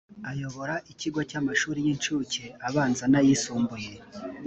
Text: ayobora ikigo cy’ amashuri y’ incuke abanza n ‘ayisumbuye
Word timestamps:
ayobora 0.31 0.75
ikigo 0.91 1.19
cy’ 1.29 1.37
amashuri 1.41 1.79
y’ 1.85 1.89
incuke 1.93 2.45
abanza 2.67 3.03
n 3.11 3.15
‘ayisumbuye 3.19 3.91